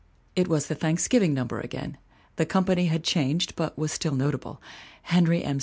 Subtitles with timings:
[0.35, 1.95] It was the Thanksgiv ing number again.
[2.37, 4.59] The company had changed but was still notable;
[5.03, 5.59] Henry M.